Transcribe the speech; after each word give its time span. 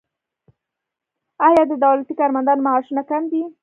آیا 1.47 1.63
د 1.67 1.73
دولتي 1.85 2.13
کارمندانو 2.19 2.65
معاشونه 2.67 3.01
کم 3.11 3.23
دي؟ 3.31 3.43